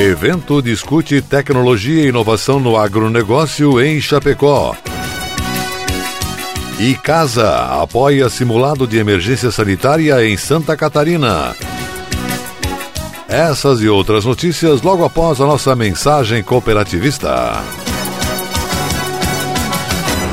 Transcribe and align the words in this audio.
Evento 0.00 0.62
discute 0.62 1.20
tecnologia 1.20 2.04
e 2.04 2.08
inovação 2.08 2.58
no 2.58 2.74
agronegócio 2.74 3.78
em 3.82 4.00
Chapecó. 4.00 4.74
E 6.78 6.94
Casa 6.94 7.82
apoia 7.82 8.30
simulado 8.30 8.86
de 8.86 8.96
emergência 8.96 9.50
sanitária 9.50 10.26
em 10.26 10.38
Santa 10.38 10.74
Catarina. 10.74 11.54
Essas 13.28 13.82
e 13.82 13.90
outras 13.90 14.24
notícias 14.24 14.80
logo 14.80 15.04
após 15.04 15.38
a 15.38 15.44
nossa 15.44 15.76
mensagem 15.76 16.42
cooperativista. 16.42 17.62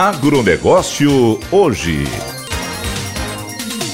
Agronegócio 0.00 1.38
hoje. 1.52 2.04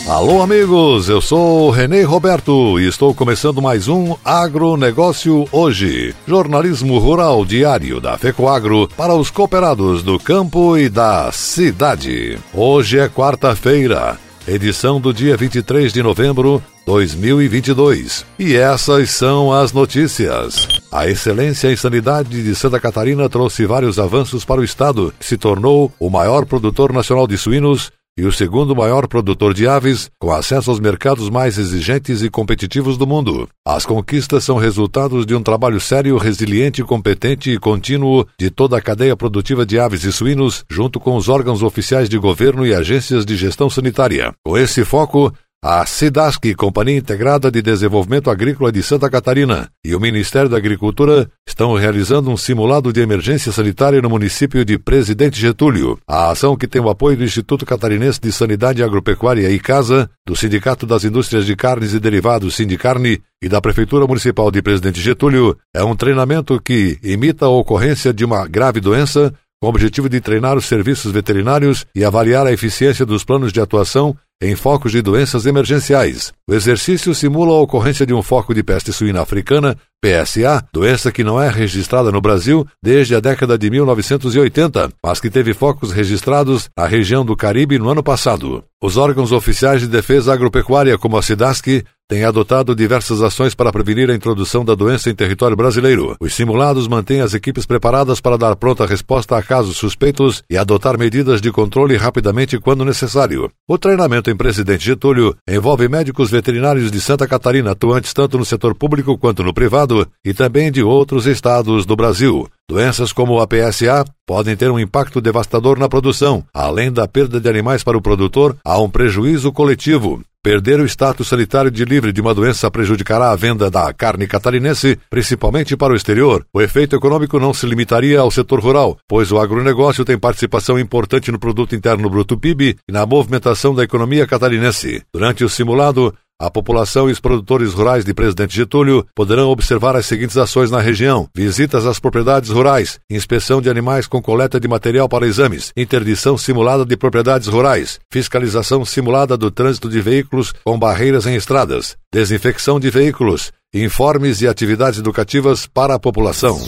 Alô, 0.09 0.41
amigos, 0.41 1.09
eu 1.09 1.21
sou 1.21 1.69
Renê 1.69 2.03
Roberto 2.03 2.79
e 2.79 2.87
estou 2.87 3.13
começando 3.13 3.61
mais 3.61 3.89
um 3.89 4.15
Agronegócio 4.25 5.49
Hoje, 5.51 6.15
jornalismo 6.25 6.97
rural 7.01 7.45
diário 7.45 8.01
da 8.01 8.17
FECOAGRO 8.17 8.89
para 8.97 9.17
os 9.17 9.33
cooperados 9.33 10.05
do 10.05 10.17
campo 10.17 10.79
e 10.79 10.89
da 10.89 11.33
cidade. 11.33 12.39
Hoje 12.55 13.01
é 13.01 13.09
quarta-feira, 13.09 14.17
edição 14.47 15.01
do 15.01 15.13
dia 15.13 15.37
23 15.37 15.93
de 15.93 16.03
novembro 16.03 16.63
2022. 16.87 18.25
E 18.39 18.55
essas 18.55 19.11
são 19.11 19.53
as 19.53 19.73
notícias. 19.73 20.69
A 20.91 21.09
excelência 21.09 21.71
em 21.71 21.77
sanidade 21.77 22.43
de 22.43 22.55
Santa 22.55 22.79
Catarina 22.79 23.29
trouxe 23.29 23.67
vários 23.67 23.99
avanços 23.99 24.45
para 24.45 24.61
o 24.61 24.65
estado, 24.65 25.13
que 25.19 25.27
se 25.27 25.37
tornou 25.37 25.93
o 25.99 26.09
maior 26.09 26.47
produtor 26.47 26.93
nacional 26.93 27.27
de 27.27 27.37
suínos 27.37 27.91
e 28.19 28.25
o 28.25 28.33
segundo 28.33 28.75
maior 28.75 29.07
produtor 29.07 29.53
de 29.53 29.69
aves, 29.69 30.11
com 30.19 30.33
acesso 30.33 30.71
aos 30.71 30.81
mercados 30.81 31.29
mais 31.29 31.59
exigentes 31.59 32.23
e 32.23 32.31
competitivos 32.31 32.97
do 32.97 33.07
mundo. 33.07 33.49
As 33.65 33.85
conquistas 33.85 34.43
são 34.45 34.57
resultados 34.57 35.27
de 35.27 35.35
um 35.35 35.43
trabalho 35.43 35.79
sério, 35.79 36.17
resiliente, 36.17 36.83
competente 36.83 37.51
e 37.51 37.59
contínuo 37.59 38.27
de 38.39 38.51
toda 38.51 38.79
a 38.79 38.81
cadeia 38.81 39.15
produtiva 39.15 39.67
de 39.67 39.79
aves 39.79 40.05
e 40.05 40.13
suínos, 40.13 40.65
junto 40.71 40.99
com 40.99 41.15
os 41.15 41.29
órgãos 41.29 41.63
oficiais 41.63 42.09
de 42.09 42.17
governo 42.17 42.67
e 42.67 42.75
agências 42.75 43.27
de 43.27 43.37
gestão 43.37 43.69
sanitária. 43.69 44.33
Com 44.45 44.57
esse 44.57 44.85
foco, 44.85 45.33
a 45.69 45.85
SIDASC, 45.85 46.55
Companhia 46.55 46.97
Integrada 46.97 47.51
de 47.51 47.61
Desenvolvimento 47.61 48.31
Agrícola 48.31 48.71
de 48.71 48.85
Santa 48.85 49.11
Catarina, 49.11 49.69
e 49.85 49.97
o 49.97 50.01
Ministério 50.01 50.49
da 50.49 50.57
Agricultura 50.57 51.29
estão 51.45 51.75
realizando 51.75 52.31
um 52.31 52.37
simulado 52.37 52.93
de 52.93 53.01
emergência 53.01 53.51
sanitária 53.51 54.01
no 54.01 54.09
município 54.09 54.65
de 54.65 54.79
Presidente 54.79 55.41
Getúlio. 55.41 55.99
A 56.07 56.31
ação, 56.31 56.57
que 56.57 56.69
tem 56.69 56.81
o 56.81 56.89
apoio 56.89 57.17
do 57.17 57.25
Instituto 57.25 57.67
Catarinense 57.67 58.21
de 58.21 58.31
Sanidade 58.31 58.81
Agropecuária 58.81 59.51
e 59.51 59.59
Casa, 59.59 60.09
do 60.25 60.37
Sindicato 60.37 60.87
das 60.87 61.03
Indústrias 61.03 61.45
de 61.45 61.57
Carnes 61.57 61.95
e 61.95 61.99
Derivados 61.99 62.55
Sindicarne 62.55 63.21
e 63.43 63.49
da 63.49 63.61
Prefeitura 63.61 64.07
Municipal 64.07 64.53
de 64.53 64.63
Presidente 64.63 65.01
Getúlio, 65.01 65.59
é 65.75 65.83
um 65.83 65.97
treinamento 65.97 66.63
que 66.63 66.97
imita 67.03 67.47
a 67.47 67.51
ocorrência 67.51 68.15
de 68.15 68.25
uma 68.25 68.47
grave 68.47 68.79
doença 68.81 69.35
com 69.61 69.67
o 69.67 69.71
objetivo 69.71 70.09
de 70.09 70.21
treinar 70.21 70.57
os 70.57 70.67
serviços 70.67 71.11
veterinários 71.11 71.87
e 71.93 72.05
avaliar 72.05 72.47
a 72.47 72.53
eficiência 72.53 73.05
dos 73.05 73.25
planos 73.25 73.53
de 73.53 73.61
atuação 73.61 74.17
em 74.41 74.55
focos 74.55 74.93
de 74.93 75.01
doenças 75.01 75.47
emergenciais. 75.47 76.33
O 76.49 76.55
exercício 76.55 77.15
simula 77.15 77.53
a 77.53 77.61
ocorrência 77.61 78.07
de 78.07 78.13
um 78.13 78.23
foco 78.23 78.55
de 78.55 78.63
peste 78.63 78.93
suína 78.93 79.23
africana, 79.23 79.77
PSA, 80.01 80.63
doença 80.73 81.11
que 81.11 81.25
não 81.25 81.41
é 81.41 81.49
registrada 81.49 82.13
no 82.13 82.21
Brasil 82.21 82.67
desde 82.83 83.15
a 83.15 83.21
década 83.21 83.57
de 83.57 83.71
1980, 83.71 84.91
mas 85.03 85.21
que 85.21 85.31
teve 85.31 85.55
focos 85.55 85.91
registrados 85.91 86.69
na 86.77 86.87
região 86.87 87.25
do 87.25 87.35
Caribe 87.35 87.79
no 87.79 87.89
ano 87.89 88.03
passado. 88.03 88.63
Os 88.83 88.97
órgãos 88.97 89.33
oficiais 89.33 89.81
de 89.81 89.89
defesa 89.89 90.35
agropecuária, 90.35 90.99
como 90.99 91.17
a 91.17 91.23
SIDASC, 91.23 91.83
têm 92.09 92.25
adotado 92.25 92.75
diversas 92.75 93.21
ações 93.23 93.55
para 93.55 93.73
prevenir 93.73 94.11
a 94.11 94.15
introdução 94.15 94.65
da 94.65 94.75
doença 94.75 95.11
em 95.11 95.15
território 95.15 95.57
brasileiro. 95.57 96.17
Os 96.21 96.35
simulados 96.35 96.87
mantêm 96.87 97.21
as 97.21 97.35
equipes 97.35 97.67
preparadas 97.67 98.21
para 98.21 98.39
dar 98.39 98.57
pronta 98.57 98.87
resposta 98.87 99.37
a 99.37 99.43
casos 99.43 99.77
suspeitos 99.77 100.43
e 100.49 100.57
adotar 100.57 100.99
medidas 100.99 101.41
de 101.41 101.51
controle 101.51 101.97
rapidamente 101.97 102.59
quando 102.59 102.85
necessário. 102.85 103.51
O 103.69 103.77
treinamento 103.77 104.31
em 104.31 104.37
Presidente 104.37 104.85
Getúlio 104.85 105.37
envolve 105.49 105.89
médicos 105.89 106.31
veterinários 106.31 106.91
de 106.91 107.01
Santa 107.01 107.27
Catarina 107.27 107.73
atuantes 107.73 108.13
tanto 108.13 108.39
no 108.39 108.45
setor 108.45 108.75
público 108.75 109.19
quanto 109.19 109.43
no 109.43 109.53
privado 109.53 110.07
e 110.25 110.33
também 110.33 110.71
de 110.71 110.83
outros 110.83 111.27
estados 111.27 111.85
do 111.85 111.97
Brasil. 111.97 112.49
Doenças 112.69 113.13
como 113.13 113.41
a 113.41 113.47
PSA 113.47 114.05
podem 114.27 114.57
ter 114.57 114.71
um 114.71 114.79
impacto 114.79 115.21
devastador 115.21 115.79
na 115.79 115.89
produção. 115.89 116.45
Além 116.53 116.93
da 116.93 117.07
perda 117.07 117.41
de 117.41 117.49
animais 117.49 117.85
para 117.85 117.97
o 117.97 118.03
produtor, 118.03 118.57
há 118.65 118.81
um 118.81 118.91
prejuízo 118.91 119.53
coletivo. 119.53 120.21
Perder 120.47 120.79
o 120.79 120.87
status 120.87 121.27
sanitário 121.27 121.73
de 121.73 121.85
livre 121.85 122.13
de 122.13 122.21
uma 122.21 122.33
doença 122.33 122.71
prejudicará 122.71 123.33
a 123.33 123.35
venda 123.35 123.69
da 123.69 123.93
carne 123.93 124.29
catarinense, 124.29 124.97
principalmente 125.11 125.77
para 125.77 125.93
o 125.93 125.97
exterior. 125.97 126.47
O 126.55 126.63
efeito 126.63 126.95
econômico 126.95 127.41
não 127.41 127.53
se 127.53 127.67
limitaria 127.67 128.21
ao 128.21 128.31
setor 128.31 128.61
rural, 128.61 128.97
pois 129.09 129.33
o 129.33 129.41
agronegócio 129.41 130.05
tem 130.05 130.17
participação 130.17 130.79
importante 130.79 131.33
no 131.33 131.39
produto 131.41 131.75
interno 131.75 132.09
bruto 132.09 132.39
PIB 132.39 132.77
e 132.89 132.93
na 132.93 133.05
movimentação 133.05 133.75
da 133.75 133.83
economia 133.83 134.25
catarinense. 134.25 135.03
Durante 135.13 135.43
o 135.43 135.49
simulado, 135.49 136.15
a 136.39 136.51
população 136.51 137.09
e 137.09 137.13
os 137.13 137.21
produtores 137.21 137.73
rurais 137.73 138.05
de 138.05 138.13
Presidente 138.13 138.55
Getúlio 138.55 139.07
poderão 139.15 139.49
observar 139.49 139.97
as 139.97 140.05
seguintes 140.05 140.37
ações 140.37 140.71
na 140.71 140.81
região: 140.81 141.29
visitas 141.35 141.87
às 141.87 141.99
propriedades 141.99 142.51
rurais, 142.51 143.01
inspeção 143.11 143.63
de 143.63 143.71
animais 143.71 144.07
com 144.07 144.21
coleta 144.21 144.61
de 144.61 144.69
material 144.69 145.09
para 145.09 145.27
exames, 145.27 145.73
interdição 145.77 146.37
simulada 146.37 146.85
de 146.85 146.97
propriedades 146.97 147.49
rurais, 147.49 147.99
fiscalização 148.13 148.85
simulada 148.85 149.37
do 149.37 149.51
trânsito 149.51 149.89
de 149.89 150.01
veículos 150.01 150.53
com 150.65 150.79
barreiras 150.79 151.27
em 151.27 151.35
estradas, 151.35 151.97
desinfecção 152.13 152.79
de 152.79 152.91
veículos, 152.91 153.51
informes 153.73 154.43
e 154.43 154.47
atividades 154.47 154.99
educativas 154.99 155.67
para 155.67 155.95
a 155.95 155.99
população. 155.99 156.61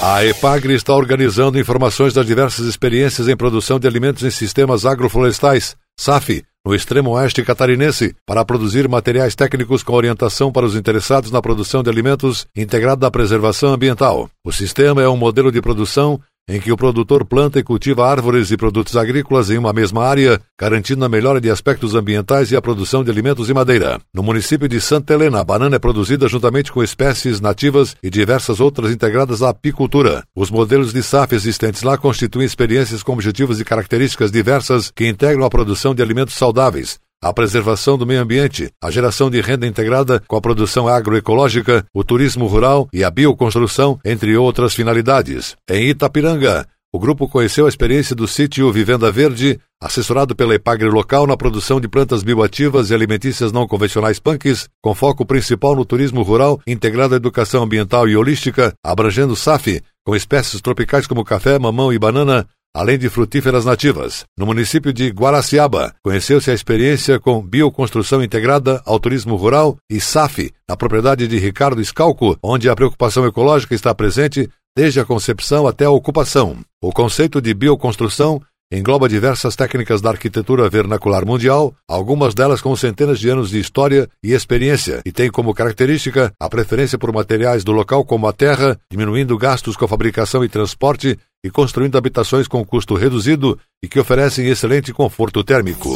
A 0.00 0.24
EPAGRE 0.24 0.74
está 0.74 0.94
organizando 0.94 1.58
informações 1.58 2.14
das 2.14 2.24
diversas 2.24 2.66
experiências 2.66 3.26
em 3.26 3.36
produção 3.36 3.80
de 3.80 3.88
alimentos 3.88 4.22
em 4.22 4.30
sistemas 4.30 4.86
agroflorestais, 4.86 5.74
SAF, 6.00 6.44
no 6.64 6.76
extremo 6.76 7.10
oeste 7.10 7.42
catarinense, 7.42 8.14
para 8.24 8.44
produzir 8.44 8.88
materiais 8.88 9.34
técnicos 9.34 9.82
com 9.82 9.94
orientação 9.94 10.52
para 10.52 10.64
os 10.64 10.76
interessados 10.76 11.32
na 11.32 11.42
produção 11.42 11.82
de 11.82 11.90
alimentos 11.90 12.46
integrado 12.54 13.04
à 13.04 13.10
preservação 13.10 13.72
ambiental. 13.72 14.30
O 14.44 14.52
sistema 14.52 15.02
é 15.02 15.08
um 15.08 15.16
modelo 15.16 15.50
de 15.50 15.60
produção 15.60 16.20
em 16.48 16.60
que 16.60 16.72
o 16.72 16.76
produtor 16.76 17.24
planta 17.24 17.58
e 17.58 17.62
cultiva 17.62 18.08
árvores 18.08 18.50
e 18.50 18.56
produtos 18.56 18.96
agrícolas 18.96 19.50
em 19.50 19.58
uma 19.58 19.72
mesma 19.72 20.04
área, 20.04 20.40
garantindo 20.58 21.04
a 21.04 21.08
melhora 21.08 21.40
de 21.40 21.50
aspectos 21.50 21.94
ambientais 21.94 22.50
e 22.50 22.56
a 22.56 22.62
produção 22.62 23.04
de 23.04 23.10
alimentos 23.10 23.50
e 23.50 23.54
madeira. 23.54 24.00
No 24.14 24.22
município 24.22 24.68
de 24.68 24.80
Santa 24.80 25.12
Helena, 25.12 25.40
a 25.40 25.44
banana 25.44 25.76
é 25.76 25.78
produzida 25.78 26.26
juntamente 26.26 26.72
com 26.72 26.82
espécies 26.82 27.40
nativas 27.40 27.94
e 28.02 28.08
diversas 28.08 28.60
outras 28.60 28.90
integradas 28.90 29.42
à 29.42 29.50
apicultura. 29.50 30.24
Os 30.34 30.50
modelos 30.50 30.92
de 30.92 31.02
SAF 31.02 31.34
existentes 31.34 31.82
lá 31.82 31.98
constituem 31.98 32.46
experiências 32.46 33.02
com 33.02 33.12
objetivos 33.12 33.60
e 33.60 33.64
características 33.64 34.30
diversas 34.30 34.90
que 34.90 35.06
integram 35.06 35.44
a 35.44 35.50
produção 35.50 35.94
de 35.94 36.02
alimentos 36.02 36.34
saudáveis, 36.34 36.98
a 37.22 37.32
preservação 37.32 37.98
do 37.98 38.06
meio 38.06 38.20
ambiente, 38.20 38.70
a 38.82 38.90
geração 38.90 39.30
de 39.30 39.40
renda 39.40 39.66
integrada 39.66 40.22
com 40.26 40.36
a 40.36 40.40
produção 40.40 40.86
agroecológica, 40.86 41.84
o 41.92 42.04
turismo 42.04 42.46
rural 42.46 42.88
e 42.92 43.02
a 43.02 43.10
bioconstrução, 43.10 43.98
entre 44.04 44.36
outras 44.36 44.74
finalidades. 44.74 45.56
Em 45.68 45.88
Itapiranga, 45.88 46.66
o 46.90 46.98
grupo 46.98 47.28
conheceu 47.28 47.66
a 47.66 47.68
experiência 47.68 48.16
do 48.16 48.26
sítio 48.26 48.72
Vivenda 48.72 49.12
Verde, 49.12 49.60
assessorado 49.78 50.34
pela 50.34 50.54
Epagre 50.54 50.88
local 50.88 51.26
na 51.26 51.36
produção 51.36 51.78
de 51.78 51.86
plantas 51.86 52.22
bioativas 52.22 52.90
e 52.90 52.94
alimentícias 52.94 53.52
não 53.52 53.68
convencionais 53.68 54.18
punks, 54.18 54.68
com 54.80 54.94
foco 54.94 55.26
principal 55.26 55.76
no 55.76 55.84
turismo 55.84 56.22
rural, 56.22 56.58
integrado 56.66 57.12
à 57.12 57.18
educação 57.18 57.62
ambiental 57.62 58.08
e 58.08 58.16
holística, 58.16 58.72
abrangendo 58.82 59.36
SAF, 59.36 59.82
com 60.02 60.16
espécies 60.16 60.62
tropicais 60.62 61.06
como 61.06 61.22
café, 61.22 61.58
mamão 61.58 61.92
e 61.92 61.98
banana, 61.98 62.48
além 62.74 62.98
de 62.98 63.08
frutíferas 63.08 63.64
nativas. 63.64 64.24
No 64.36 64.46
município 64.46 64.92
de 64.92 65.08
Guaraciaba, 65.08 65.94
conheceu-se 66.02 66.50
a 66.50 66.54
experiência 66.54 67.18
com 67.18 67.42
bioconstrução 67.42 68.22
integrada 68.22 68.82
ao 68.84 69.00
turismo 69.00 69.36
rural 69.36 69.76
e 69.90 70.00
SAF, 70.00 70.52
na 70.68 70.76
propriedade 70.76 71.26
de 71.26 71.38
Ricardo 71.38 71.80
Escalco, 71.80 72.38
onde 72.42 72.68
a 72.68 72.76
preocupação 72.76 73.26
ecológica 73.26 73.74
está 73.74 73.94
presente 73.94 74.48
desde 74.76 75.00
a 75.00 75.04
concepção 75.04 75.66
até 75.66 75.86
a 75.86 75.90
ocupação. 75.90 76.58
O 76.80 76.92
conceito 76.92 77.40
de 77.40 77.52
bioconstrução 77.52 78.40
engloba 78.70 79.08
diversas 79.08 79.56
técnicas 79.56 80.00
da 80.00 80.10
arquitetura 80.10 80.68
vernacular 80.68 81.24
mundial, 81.24 81.74
algumas 81.88 82.34
delas 82.34 82.60
com 82.60 82.76
centenas 82.76 83.18
de 83.18 83.28
anos 83.28 83.50
de 83.50 83.58
história 83.58 84.08
e 84.22 84.32
experiência, 84.32 85.00
e 85.04 85.10
tem 85.10 85.30
como 85.30 85.54
característica 85.54 86.32
a 86.38 86.48
preferência 86.48 86.98
por 86.98 87.12
materiais 87.12 87.64
do 87.64 87.72
local 87.72 88.04
como 88.04 88.26
a 88.26 88.32
terra, 88.32 88.78
diminuindo 88.90 89.38
gastos 89.38 89.76
com 89.76 89.86
a 89.86 89.88
fabricação 89.88 90.44
e 90.44 90.48
transporte 90.48 91.18
e 91.44 91.50
construindo 91.50 91.96
habitações 91.96 92.48
com 92.48 92.64
custo 92.64 92.94
reduzido 92.94 93.58
e 93.82 93.88
que 93.88 94.00
oferecem 94.00 94.46
excelente 94.48 94.92
conforto 94.92 95.44
térmico. 95.44 95.88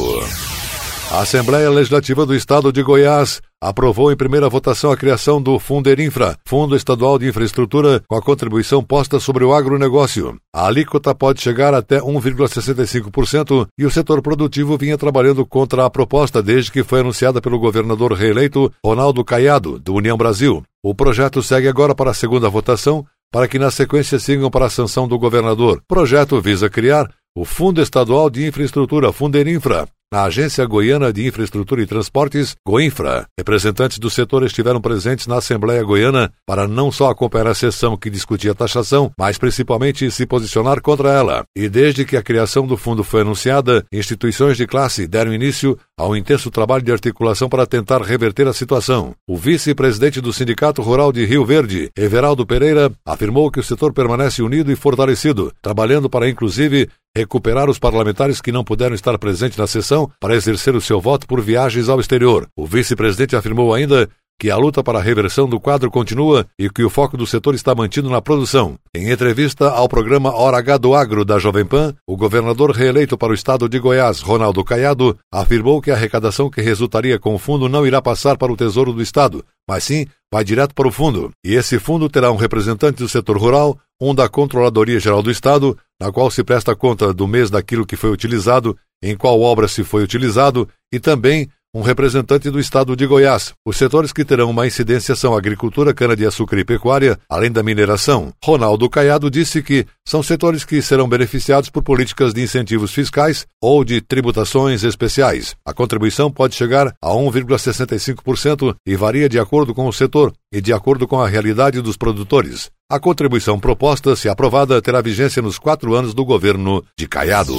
A 1.11 1.19
Assembleia 1.19 1.69
Legislativa 1.69 2.25
do 2.25 2.33
Estado 2.33 2.73
de 2.73 2.81
Goiás 2.81 3.39
aprovou 3.61 4.11
em 4.11 4.15
primeira 4.15 4.49
votação 4.49 4.91
a 4.91 4.97
criação 4.97 5.39
do 5.39 5.59
Funderinfra, 5.59 6.35
Fundo 6.43 6.75
Estadual 6.75 7.19
de 7.19 7.27
Infraestrutura, 7.27 8.01
com 8.07 8.15
a 8.15 8.21
contribuição 8.21 8.83
posta 8.83 9.19
sobre 9.19 9.43
o 9.43 9.53
agronegócio. 9.53 10.35
A 10.51 10.65
alíquota 10.65 11.13
pode 11.13 11.39
chegar 11.39 11.73
até 11.73 11.99
1,65% 11.99 13.67
e 13.77 13.85
o 13.85 13.91
setor 13.91 14.23
produtivo 14.23 14.75
vinha 14.75 14.97
trabalhando 14.97 15.45
contra 15.45 15.85
a 15.85 15.89
proposta 15.89 16.41
desde 16.41 16.71
que 16.71 16.83
foi 16.83 17.01
anunciada 17.01 17.39
pelo 17.39 17.59
governador 17.59 18.13
reeleito 18.13 18.73
Ronaldo 18.83 19.23
Caiado, 19.23 19.77
do 19.77 19.93
União 19.93 20.17
Brasil. 20.17 20.63
O 20.85 20.93
projeto 20.93 21.41
segue 21.41 21.69
agora 21.69 21.95
para 21.95 22.11
a 22.11 22.13
segunda 22.13 22.49
votação, 22.49 23.05
para 23.33 23.47
que 23.47 23.57
na 23.57 23.71
sequência 23.71 24.19
sigam 24.19 24.51
para 24.51 24.67
a 24.67 24.69
sanção 24.69 25.07
do 25.07 25.17
governador. 25.17 25.79
O 25.79 25.87
projeto 25.87 26.39
visa 26.39 26.69
criar 26.69 27.09
o 27.35 27.43
Fundo 27.43 27.81
Estadual 27.81 28.29
de 28.29 28.45
Infraestrutura, 28.45 29.11
Funderinfra, 29.11 29.87
na 30.13 30.25
Agência 30.25 30.63
Goiana 30.67 31.11
de 31.11 31.25
Infraestrutura 31.25 31.81
e 31.81 31.87
Transportes, 31.87 32.55
Goinfra. 32.63 33.25
Representantes 33.35 33.97
do 33.97 34.11
setor 34.11 34.43
estiveram 34.43 34.79
presentes 34.79 35.25
na 35.25 35.37
Assembleia 35.37 35.83
Goiana 35.83 36.31
para 36.45 36.67
não 36.67 36.91
só 36.91 37.09
acompanhar 37.09 37.47
a 37.47 37.55
sessão 37.55 37.97
que 37.97 38.11
discutia 38.11 38.51
a 38.51 38.53
taxação, 38.53 39.11
mas 39.17 39.39
principalmente 39.39 40.11
se 40.11 40.27
posicionar 40.27 40.79
contra 40.79 41.09
ela. 41.09 41.43
E 41.57 41.67
desde 41.67 42.05
que 42.05 42.15
a 42.15 42.21
criação 42.21 42.67
do 42.67 42.77
fundo 42.77 43.03
foi 43.03 43.21
anunciada, 43.21 43.83
instituições 43.91 44.55
de 44.55 44.67
classe 44.67 45.07
deram 45.07 45.33
início 45.33 45.75
ao 45.97 46.15
intenso 46.15 46.49
trabalho 46.49 46.83
de 46.83 46.91
articulação 46.91 47.47
para 47.47 47.65
tentar 47.65 48.01
reverter 48.01 48.47
a 48.47 48.53
situação. 48.53 49.13
O 49.27 49.37
vice-presidente 49.37 50.19
do 50.19 50.33
Sindicato 50.33 50.81
Rural 50.81 51.11
de 51.11 51.25
Rio 51.25 51.45
Verde, 51.45 51.91
Everaldo 51.95 52.45
Pereira, 52.45 52.91
afirmou 53.05 53.51
que 53.51 53.59
o 53.59 53.63
setor 53.63 53.93
permanece 53.93 54.41
unido 54.41 54.71
e 54.71 54.75
fortalecido, 54.75 55.53
trabalhando 55.61 56.09
para, 56.09 56.29
inclusive, 56.29 56.89
recuperar 57.15 57.69
os 57.69 57.77
parlamentares 57.77 58.41
que 58.41 58.51
não 58.51 58.63
puderam 58.63 58.95
estar 58.95 59.17
presentes 59.19 59.57
na 59.57 59.67
sessão 59.67 60.09
para 60.19 60.35
exercer 60.35 60.75
o 60.75 60.81
seu 60.81 60.99
voto 60.99 61.27
por 61.27 61.39
viagens 61.41 61.87
ao 61.87 61.99
exterior. 61.99 62.47
O 62.57 62.65
vice-presidente 62.65 63.35
afirmou 63.35 63.73
ainda 63.73 64.09
que 64.39 64.49
a 64.49 64.57
luta 64.57 64.83
para 64.83 64.99
a 64.99 65.01
reversão 65.01 65.47
do 65.47 65.59
quadro 65.59 65.89
continua 65.89 66.45
e 66.59 66.69
que 66.69 66.83
o 66.83 66.89
foco 66.89 67.15
do 67.15 67.25
setor 67.25 67.55
está 67.55 67.73
mantido 67.73 68.09
na 68.09 68.21
produção. 68.21 68.77
Em 68.95 69.11
entrevista 69.11 69.69
ao 69.69 69.87
programa 69.87 70.35
Hora 70.35 70.57
H 70.57 70.77
do 70.77 70.93
Agro 70.93 71.23
da 71.23 71.39
Jovem 71.39 71.65
Pan, 71.65 71.93
o 72.07 72.17
governador 72.17 72.71
reeleito 72.71 73.17
para 73.17 73.31
o 73.31 73.35
estado 73.35 73.69
de 73.69 73.79
Goiás, 73.79 74.21
Ronaldo 74.21 74.63
Caiado, 74.63 75.17
afirmou 75.31 75.81
que 75.81 75.91
a 75.91 75.95
arrecadação 75.95 76.49
que 76.49 76.61
resultaria 76.61 77.17
com 77.17 77.35
o 77.35 77.39
fundo 77.39 77.69
não 77.69 77.87
irá 77.87 78.01
passar 78.01 78.37
para 78.37 78.51
o 78.51 78.57
Tesouro 78.57 78.91
do 78.91 79.01
Estado, 79.01 79.43
mas 79.67 79.83
sim 79.83 80.05
vai 80.31 80.43
direto 80.43 80.73
para 80.73 80.87
o 80.87 80.91
fundo. 80.91 81.31
E 81.45 81.53
esse 81.53 81.79
fundo 81.79 82.09
terá 82.09 82.31
um 82.31 82.35
representante 82.35 82.97
do 82.97 83.07
setor 83.07 83.37
rural, 83.37 83.77
um 84.01 84.13
da 84.13 84.27
Controladoria 84.27 84.99
Geral 84.99 85.21
do 85.21 85.31
Estado, 85.31 85.77
na 86.01 86.11
qual 86.11 86.29
se 86.29 86.43
presta 86.43 86.75
conta 86.75 87.13
do 87.13 87.27
mês 87.27 87.49
daquilo 87.49 87.85
que 87.85 87.95
foi 87.95 88.09
utilizado, 88.09 88.77
em 89.01 89.15
qual 89.15 89.39
obra 89.39 89.67
se 89.67 89.83
foi 89.83 90.03
utilizado 90.03 90.67
e 90.91 90.99
também 90.99 91.49
um 91.73 91.81
representante 91.81 92.49
do 92.51 92.59
estado 92.59 92.95
de 92.95 93.07
Goiás. 93.07 93.53
Os 93.65 93.77
setores 93.77 94.13
que 94.13 94.23
terão 94.23 94.49
uma 94.49 94.67
incidência 94.67 95.15
são 95.15 95.35
agricultura, 95.35 95.93
cana-de-açúcar 95.93 96.59
e 96.59 96.65
pecuária, 96.65 97.17
além 97.27 97.51
da 97.51 97.63
mineração. 97.63 98.31
Ronaldo 98.43 98.89
Caiado 98.89 99.29
disse 99.31 99.63
que 99.63 99.87
são 100.07 100.21
setores 100.21 100.63
que 100.63 100.81
serão 100.81 101.09
beneficiados 101.09 101.69
por 101.69 101.81
políticas 101.81 102.33
de 102.33 102.43
incentivos 102.43 102.93
fiscais 102.93 103.47
ou 103.61 103.83
de 103.83 104.01
tributações 104.01 104.83
especiais. 104.83 105.55
A 105.65 105.73
contribuição 105.73 106.31
pode 106.31 106.53
chegar 106.53 106.93
a 107.01 107.09
1,65% 107.09 108.75
e 108.85 108.95
varia 108.95 109.27
de 109.27 109.39
acordo 109.39 109.73
com 109.73 109.87
o 109.87 109.93
setor 109.93 110.31
e 110.53 110.61
de 110.61 110.71
acordo 110.71 111.07
com 111.07 111.19
a 111.19 111.27
realidade 111.27 111.81
dos 111.81 111.97
produtores. 111.97 112.69
A 112.89 112.99
contribuição 112.99 113.59
proposta, 113.59 114.15
se 114.15 114.29
aprovada, 114.29 114.79
terá 114.79 115.01
vigência 115.01 115.41
nos 115.41 115.57
quatro 115.57 115.95
anos 115.95 116.13
do 116.13 116.23
governo 116.23 116.83
de 116.95 117.07
Caiado. 117.07 117.55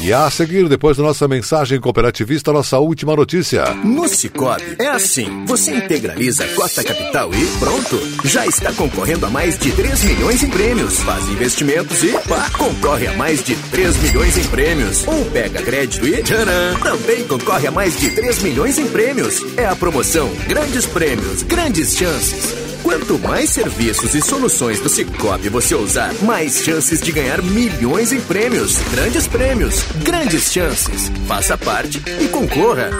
E 0.00 0.12
a 0.12 0.28
seguir, 0.30 0.68
depois 0.68 0.96
da 0.96 1.02
nossa 1.02 1.28
mensagem 1.28 1.80
cooperativista, 1.80 2.52
nossa 2.52 2.78
última 2.78 3.14
notícia. 3.14 3.64
No 3.84 4.08
Cicobi, 4.08 4.76
é 4.78 4.88
assim: 4.88 5.44
você 5.46 5.74
integraliza 5.74 6.44
a 6.44 6.48
cota 6.48 6.82
capital 6.82 7.30
e 7.32 7.46
pronto. 7.58 8.00
Já 8.24 8.46
está 8.46 8.72
concorrendo 8.72 9.26
a 9.26 9.30
mais 9.30 9.58
de 9.58 9.70
3 9.70 10.04
milhões 10.04 10.42
em 10.42 10.50
prêmios. 10.50 10.98
Faz 11.02 11.28
investimentos 11.28 12.02
e 12.02 12.12
pá, 12.28 12.50
concorre 12.58 13.06
a 13.06 13.16
mais 13.16 13.44
de 13.44 13.54
3 13.54 13.96
milhões 13.98 14.38
em 14.38 14.44
prêmios. 14.44 15.06
Ou 15.06 15.24
pega 15.26 15.62
crédito 15.62 16.06
e 16.06 16.22
tcharam, 16.22 16.80
também 16.82 17.24
concorre 17.26 17.66
a 17.66 17.70
mais 17.70 17.98
de 17.98 18.10
3 18.10 18.42
milhões 18.42 18.78
em 18.78 18.86
prêmios. 18.86 19.40
É 19.56 19.66
a 19.66 19.76
promoção 19.76 20.30
Grandes 20.48 20.86
Prêmios, 20.86 21.42
Grandes 21.42 21.96
Chances. 21.96 22.61
Quanto 22.82 23.16
mais 23.16 23.50
serviços 23.50 24.12
e 24.12 24.20
soluções 24.20 24.80
do 24.80 24.88
Cicobi 24.88 25.48
você 25.48 25.72
usar, 25.72 26.12
mais 26.22 26.64
chances 26.64 27.00
de 27.00 27.12
ganhar 27.12 27.40
milhões 27.40 28.12
em 28.12 28.20
prêmios. 28.20 28.78
Grandes 28.90 29.28
prêmios, 29.28 29.84
grandes 30.02 30.52
chances. 30.52 31.10
Faça 31.28 31.56
parte 31.56 32.02
e 32.20 32.26
concorra. 32.26 32.90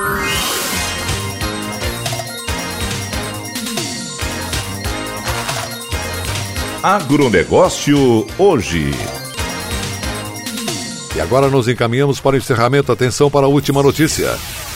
Agronegócio 6.81 8.27
hoje. 8.39 8.93
E 11.17 11.21
agora 11.21 11.49
nos 11.49 11.67
encaminhamos 11.67 12.21
para 12.21 12.37
o 12.37 12.39
encerramento. 12.39 12.93
Atenção 12.93 13.29
para 13.29 13.47
a 13.47 13.49
última 13.49 13.83
notícia 13.83 14.31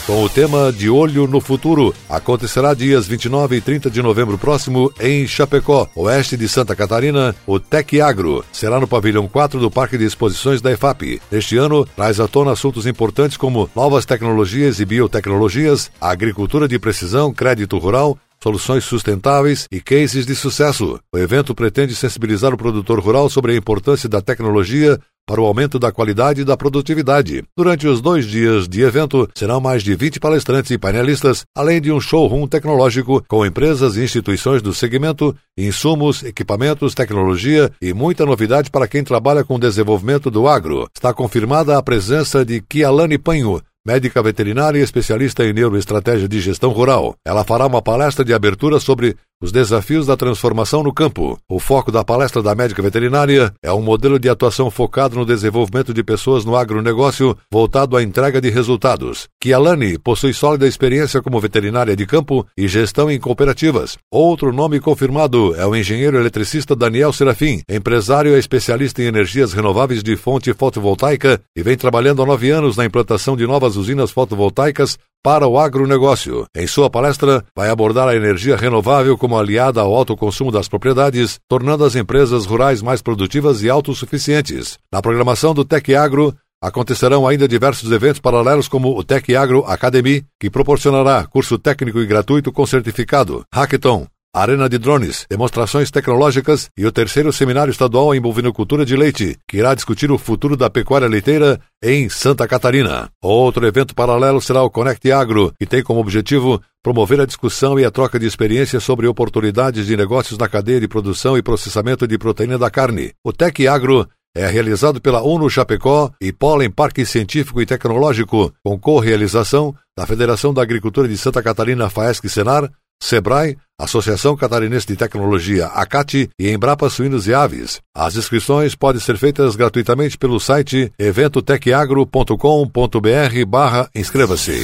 com 0.07 0.23
o 0.23 0.29
tema 0.29 0.71
De 0.71 0.89
Olho 0.89 1.27
no 1.27 1.41
Futuro. 1.41 1.93
Acontecerá 2.09 2.73
dias 2.73 3.05
29 3.05 3.57
e 3.57 3.61
30 3.61 3.89
de 3.91 4.01
novembro 4.01 4.37
próximo 4.37 4.89
em 5.01 5.27
Chapecó, 5.27 5.89
oeste 5.93 6.37
de 6.37 6.47
Santa 6.47 6.73
Catarina, 6.73 7.35
o 7.45 7.59
Tec 7.59 7.99
Agro. 7.99 8.45
Será 8.53 8.79
no 8.79 8.87
pavilhão 8.87 9.27
4 9.27 9.59
do 9.59 9.69
Parque 9.69 9.97
de 9.97 10.05
Exposições 10.05 10.61
da 10.61 10.71
EFAP. 10.71 11.21
Este 11.29 11.57
ano, 11.57 11.85
traz 11.85 12.21
à 12.21 12.27
tona 12.27 12.53
assuntos 12.53 12.87
importantes 12.87 13.35
como 13.35 13.69
novas 13.75 14.05
tecnologias 14.05 14.79
e 14.79 14.85
biotecnologias, 14.85 15.91
agricultura 15.99 16.69
de 16.69 16.79
precisão, 16.79 17.33
crédito 17.33 17.77
rural, 17.77 18.17
soluções 18.47 18.85
sustentáveis 18.85 19.67
e 19.69 19.81
cases 19.81 20.25
de 20.25 20.33
sucesso. 20.33 20.97
O 21.13 21.17
evento 21.17 21.53
pretende 21.53 21.93
sensibilizar 21.93 22.53
o 22.53 22.57
produtor 22.57 22.97
rural 22.97 23.29
sobre 23.29 23.51
a 23.51 23.57
importância 23.57 24.07
da 24.07 24.21
tecnologia 24.21 24.97
para 25.27 25.41
o 25.41 25.45
aumento 25.45 25.77
da 25.77 25.91
qualidade 25.91 26.39
e 26.39 26.45
da 26.45 26.55
produtividade. 26.55 27.43
Durante 27.57 27.85
os 27.85 27.99
dois 27.99 28.25
dias 28.25 28.65
de 28.65 28.81
evento, 28.81 29.27
serão 29.35 29.59
mais 29.59 29.83
de 29.83 29.93
20 29.93 30.21
palestrantes 30.21 30.71
e 30.71 30.77
painelistas, 30.77 31.43
além 31.53 31.81
de 31.81 31.91
um 31.91 31.99
showroom 31.99 32.47
tecnológico 32.47 33.21
com 33.27 33.45
empresas 33.45 33.97
e 33.97 34.03
instituições 34.05 34.61
do 34.61 34.73
segmento, 34.73 35.35
insumos, 35.57 36.23
equipamentos, 36.23 36.95
tecnologia 36.95 37.69
e 37.81 37.93
muita 37.93 38.25
novidade 38.25 38.71
para 38.71 38.87
quem 38.87 39.03
trabalha 39.03 39.43
com 39.43 39.55
o 39.55 39.59
desenvolvimento 39.59 40.31
do 40.31 40.47
agro. 40.47 40.87
Está 40.95 41.13
confirmada 41.13 41.77
a 41.77 41.83
presença 41.83 42.45
de 42.45 42.61
Kialane 42.61 43.17
Panho, 43.17 43.61
médica 43.87 44.21
veterinária 44.21 44.79
e 44.79 44.83
especialista 44.83 45.45
em 45.45 45.53
neuroestratégia 45.53 46.27
de 46.27 46.41
gestão 46.41 46.71
rural. 46.71 47.15
Ela 47.25 47.45
fará 47.45 47.65
uma 47.65 47.81
palestra 47.81 48.25
de 48.25 48.33
abertura 48.33 48.81
sobre 48.81 49.15
os 49.41 49.51
desafios 49.51 50.07
da 50.07 50.17
transformação 50.17 50.81
no 50.81 50.93
campo. 50.93 51.37
O 51.47 51.59
foco 51.59 51.91
da 51.91 52.03
palestra 52.03 52.41
da 52.41 52.55
médica 52.55 52.81
veterinária 52.81 53.53
é 53.61 53.71
um 53.71 53.81
modelo 53.81 54.17
de 54.17 54.27
atuação 54.27 54.71
focado 54.71 55.15
no 55.15 55.25
desenvolvimento 55.25 55.93
de 55.93 56.03
pessoas 56.03 56.43
no 56.43 56.55
agronegócio 56.55 57.37
voltado 57.51 57.95
à 57.95 58.01
entrega 58.01 58.41
de 58.41 58.49
resultados. 58.49 59.27
Kialani 59.39 59.99
possui 59.99 60.33
sólida 60.33 60.67
experiência 60.67 61.21
como 61.21 61.39
veterinária 61.39 61.95
de 61.95 62.05
campo 62.05 62.45
e 62.57 62.67
gestão 62.67 63.11
em 63.11 63.19
cooperativas. 63.19 63.97
Outro 64.11 64.51
nome 64.51 64.79
confirmado 64.79 65.55
é 65.55 65.65
o 65.65 65.75
engenheiro 65.75 66.17
eletricista 66.17 66.75
Daniel 66.75 67.13
Serafim, 67.13 67.61
empresário 67.69 68.35
e 68.35 68.39
especialista 68.39 69.03
em 69.03 69.05
energias 69.05 69.53
renováveis 69.53 70.01
de 70.01 70.15
fonte 70.15 70.51
fotovoltaica 70.53 71.39
e 71.55 71.61
vem 71.61 71.77
trabalhando 71.77 72.23
há 72.23 72.25
nove 72.25 72.49
anos 72.49 72.75
na 72.75 72.85
implantação 72.85 73.37
de 73.37 73.45
novas 73.45 73.75
usinas 73.75 74.09
fotovoltaicas 74.09 74.97
para 75.23 75.47
o 75.47 75.59
agronegócio. 75.59 76.45
Em 76.55 76.67
sua 76.67 76.89
palestra, 76.89 77.43
vai 77.55 77.69
abordar 77.69 78.07
a 78.07 78.15
energia 78.15 78.55
renovável 78.55 79.17
como 79.17 79.37
aliada 79.37 79.81
ao 79.81 79.93
alto 79.95 80.15
consumo 80.15 80.51
das 80.51 80.67
propriedades, 80.67 81.39
tornando 81.47 81.83
as 81.83 81.95
empresas 81.95 82.45
rurais 82.45 82.81
mais 82.81 83.01
produtivas 83.01 83.61
e 83.61 83.69
autossuficientes. 83.69 84.77
Na 84.91 85.01
programação 85.01 85.53
do 85.53 85.65
Tec 85.65 85.89
Agro, 85.95 86.35
Acontecerão 86.59 87.27
ainda 87.27 87.47
diversos 87.47 87.91
eventos 87.91 88.19
paralelos 88.19 88.67
como 88.67 88.97
o 88.97 89.03
Tec 89.03 89.29
Agro 89.35 89.63
Academy, 89.67 90.25
que 90.39 90.49
proporcionará 90.49 91.23
curso 91.27 91.59
técnico 91.59 91.99
e 91.99 92.05
gratuito 92.07 92.51
com 92.51 92.65
certificado, 92.65 93.43
hackathon, 93.53 94.07
Arena 94.41 94.69
de 94.69 94.77
Drones, 94.77 95.25
demonstrações 95.27 95.89
tecnológicas 95.89 96.69
e 96.77 96.85
o 96.85 96.91
terceiro 96.91 97.33
Seminário 97.33 97.71
Estadual 97.71 98.13
em 98.13 98.21
Bovinocultura 98.21 98.85
de 98.85 98.95
Leite, 98.95 99.35
que 99.47 99.57
irá 99.57 99.73
discutir 99.73 100.11
o 100.11 100.17
futuro 100.19 100.55
da 100.55 100.69
pecuária 100.69 101.07
leiteira 101.07 101.59
em 101.83 102.07
Santa 102.07 102.47
Catarina. 102.47 103.09
Outro 103.19 103.65
evento 103.65 103.95
paralelo 103.95 104.39
será 104.39 104.61
o 104.61 104.69
Conect 104.69 105.11
Agro, 105.11 105.51
que 105.59 105.65
tem 105.65 105.81
como 105.81 105.99
objetivo 105.99 106.61
promover 106.83 107.19
a 107.19 107.25
discussão 107.25 107.79
e 107.79 107.83
a 107.83 107.89
troca 107.89 108.19
de 108.19 108.27
experiências 108.27 108.83
sobre 108.83 109.07
oportunidades 109.07 109.87
de 109.87 109.97
negócios 109.97 110.37
na 110.37 110.47
cadeia 110.47 110.79
de 110.79 110.87
produção 110.87 111.35
e 111.35 111.41
processamento 111.41 112.07
de 112.07 112.17
proteína 112.17 112.59
da 112.59 112.69
carne. 112.69 113.13
O 113.25 113.33
Tec 113.33 113.65
Agro 113.67 114.07
é 114.35 114.45
realizado 114.45 115.01
pela 115.01 115.23
ONU 115.23 115.49
Chapecó 115.49 116.11
e 116.21 116.31
Pólen 116.31 116.69
Parque 116.69 117.03
Científico 117.07 117.59
e 117.59 117.65
Tecnológico, 117.65 118.53
com 118.63 118.77
co-realização 118.77 119.73
da 119.97 120.05
Federação 120.05 120.53
da 120.53 120.61
Agricultura 120.61 121.07
de 121.07 121.17
Santa 121.17 121.41
Catarina 121.41 121.89
FAESC 121.89 122.29
Senar, 122.29 122.69
SEBRAE, 123.01 123.57
Associação 123.79 124.35
Catarinense 124.35 124.87
de 124.87 124.95
Tecnologia, 124.95 125.67
ACAT 125.67 126.29
e 126.39 126.49
Embrapa 126.49 126.89
Suínos 126.89 127.27
e 127.27 127.33
Aves. 127.33 127.79
As 127.95 128.15
inscrições 128.15 128.75
podem 128.75 128.99
ser 128.99 129.17
feitas 129.17 129.55
gratuitamente 129.55 130.17
pelo 130.17 130.39
site 130.39 130.91
eventotecagro.com.br 130.97 133.45
barra 133.47 133.87
inscreva-se. 133.93 134.57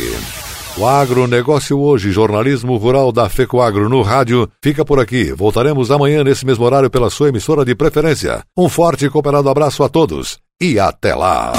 O 0.75 0.87
agronegócio 0.87 1.79
hoje, 1.79 2.11
jornalismo 2.11 2.75
rural 2.77 3.11
da 3.11 3.29
FECOAGro 3.29 3.87
no 3.87 4.01
rádio, 4.01 4.49
fica 4.63 4.83
por 4.83 4.99
aqui. 4.99 5.31
Voltaremos 5.31 5.91
amanhã 5.91 6.23
nesse 6.23 6.47
mesmo 6.47 6.65
horário 6.65 6.89
pela 6.89 7.11
sua 7.11 7.29
emissora 7.29 7.63
de 7.63 7.75
preferência. 7.75 8.43
Um 8.57 8.67
forte 8.67 9.05
e 9.05 9.09
cooperado 9.09 9.49
abraço 9.49 9.83
a 9.83 9.89
todos 9.89 10.39
e 10.59 10.79
até 10.79 11.13
lá! 11.13 11.53